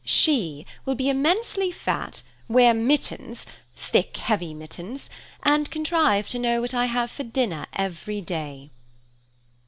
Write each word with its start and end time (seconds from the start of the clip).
"She 0.03 0.65
will 0.83 0.95
be 0.95 1.11
immensely 1.11 1.71
fat, 1.71 2.23
wear 2.47 2.73
mittens–thick, 2.73 4.17
heavy 4.17 4.51
mittens–and 4.51 5.69
contrive 5.69 6.27
to 6.29 6.39
know 6.39 6.59
what 6.59 6.73
I 6.73 6.85
have 6.85 7.11
for 7.11 7.21
dinner 7.23 7.67
every 7.73 8.19
day." 8.19 8.71